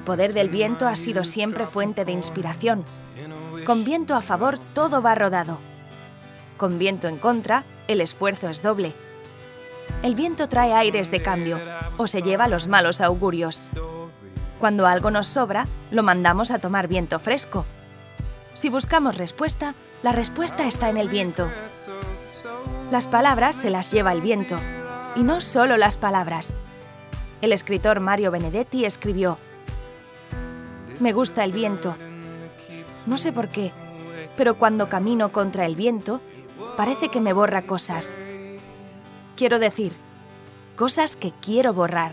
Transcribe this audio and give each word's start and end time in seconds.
poder 0.00 0.32
del 0.32 0.48
viento 0.48 0.88
ha 0.88 0.96
sido 0.96 1.24
siempre 1.24 1.66
fuente 1.66 2.04
de 2.04 2.12
inspiración. 2.12 2.84
Con 3.66 3.84
viento 3.84 4.14
a 4.14 4.22
favor 4.22 4.58
todo 4.74 5.02
va 5.02 5.14
rodado. 5.14 5.58
Con 6.56 6.78
viento 6.78 7.08
en 7.08 7.18
contra, 7.18 7.64
el 7.88 8.00
esfuerzo 8.00 8.48
es 8.48 8.62
doble. 8.62 8.92
El 10.02 10.14
viento 10.14 10.48
trae 10.48 10.72
aires 10.72 11.10
de 11.10 11.22
cambio 11.22 11.60
o 11.96 12.06
se 12.06 12.22
lleva 12.22 12.48
los 12.48 12.68
malos 12.68 13.00
augurios. 13.00 13.62
Cuando 14.58 14.86
algo 14.86 15.10
nos 15.10 15.26
sobra, 15.26 15.66
lo 15.90 16.02
mandamos 16.02 16.50
a 16.50 16.58
tomar 16.58 16.86
viento 16.86 17.18
fresco. 17.18 17.64
Si 18.54 18.68
buscamos 18.68 19.16
respuesta, 19.16 19.74
la 20.02 20.12
respuesta 20.12 20.66
está 20.66 20.90
en 20.90 20.96
el 20.96 21.08
viento. 21.08 21.50
Las 22.90 23.06
palabras 23.06 23.56
se 23.56 23.70
las 23.70 23.90
lleva 23.90 24.12
el 24.12 24.20
viento. 24.20 24.56
Y 25.16 25.22
no 25.22 25.40
solo 25.40 25.76
las 25.76 25.96
palabras. 25.96 26.54
El 27.40 27.52
escritor 27.52 28.00
Mario 28.00 28.30
Benedetti 28.30 28.84
escribió, 28.84 29.38
Me 31.00 31.14
gusta 31.14 31.44
el 31.44 31.52
viento. 31.52 31.96
No 33.06 33.16
sé 33.16 33.32
por 33.32 33.48
qué, 33.48 33.72
pero 34.36 34.56
cuando 34.56 34.90
camino 34.90 35.32
contra 35.32 35.64
el 35.64 35.74
viento, 35.74 36.20
parece 36.76 37.08
que 37.08 37.22
me 37.22 37.32
borra 37.32 37.62
cosas. 37.62 38.14
Quiero 39.34 39.58
decir, 39.58 39.94
cosas 40.76 41.16
que 41.16 41.32
quiero 41.40 41.72
borrar. 41.72 42.12